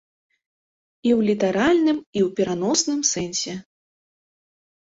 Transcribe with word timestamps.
І 1.07 1.11
ў 1.17 1.27
літаральным, 1.29 1.99
і 2.17 2.19
ў 2.27 2.29
пераносным 2.41 2.99
сэнсе. 3.13 3.53